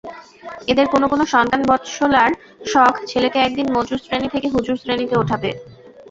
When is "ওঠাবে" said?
5.17-5.49